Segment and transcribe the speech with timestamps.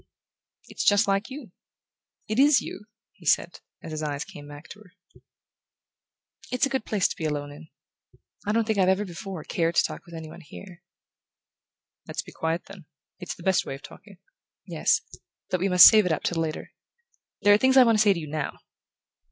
[0.67, 1.51] "It's just like you
[2.27, 4.93] it is you," he said, as his eyes came back to her.
[6.51, 7.67] "It's a good place to be alone in
[8.47, 10.81] I don't think I've ever before cared to talk with any one here."
[12.07, 12.87] "Let's be quiet, then:
[13.19, 14.17] it's the best way of talking."
[14.65, 15.01] "Yes;
[15.51, 16.71] but we must save it up till later.
[17.43, 18.57] There are things I want to say to you now."